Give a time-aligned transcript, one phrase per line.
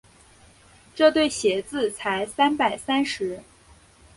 [0.95, 3.39] 这对鞋子才三百三十。